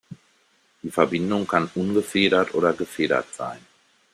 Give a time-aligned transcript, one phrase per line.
[0.81, 3.59] Die Verbindung kann ungefedert oder gefedert sein.